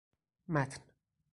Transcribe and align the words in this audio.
متن 0.55 0.81